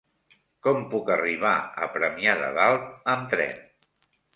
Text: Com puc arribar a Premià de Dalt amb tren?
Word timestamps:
Com 0.67 0.79
puc 0.93 1.11
arribar 1.17 1.53
a 1.85 1.91
Premià 2.01 2.37
de 2.43 2.51
Dalt 2.59 2.93
amb 3.17 3.33
tren? 3.37 3.67